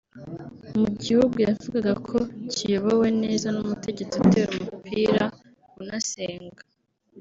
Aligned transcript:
mu 0.79 0.87
gihugu 1.03 1.35
yavugaga 1.45 1.93
ko 2.07 2.17
kiyobowe 2.53 3.07
neza 3.23 3.47
n’umutegetsi 3.53 4.15
utera 4.23 4.51
umupira 4.61 5.23
unasenga 5.81 6.63